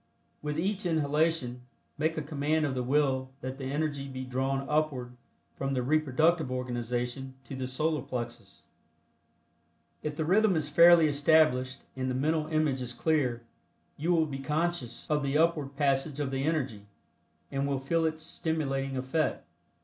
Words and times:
With 0.41 0.57
each 0.59 0.83
inhalation 0.87 1.61
make 1.95 2.17
a 2.17 2.23
command 2.23 2.65
of 2.65 2.73
the 2.73 2.81
Will 2.81 3.29
that 3.41 3.59
the 3.59 3.65
energy 3.65 4.07
be 4.07 4.23
drawn 4.25 4.67
upward 4.67 5.15
from 5.55 5.75
the 5.75 5.83
reproductive 5.83 6.49
organization 6.51 7.35
to 7.43 7.55
the 7.55 7.67
Solar 7.67 8.01
Plexus. 8.01 8.63
If 10.01 10.15
the 10.15 10.25
rhythm 10.25 10.55
is 10.55 10.69
fairly 10.69 11.07
established 11.07 11.83
and 11.95 12.09
the 12.09 12.15
mental 12.15 12.47
image 12.47 12.81
is 12.81 12.93
clear, 12.93 13.43
you 13.95 14.11
will 14.11 14.25
be 14.25 14.39
conscious 14.39 15.05
of 15.07 15.21
the 15.21 15.37
upward 15.37 15.75
passage 15.75 16.19
of 16.19 16.31
the 16.31 16.45
energy, 16.45 16.87
and 17.51 17.67
will 17.67 17.77
feel 17.79 18.03
its 18.03 18.23
stimulating 18.23 18.97
effect. 18.97 19.45